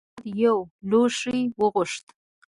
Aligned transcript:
محمد 0.09 0.25
یو 0.43 0.57
لوښی 0.89 1.41
وغوښت. 1.59 2.05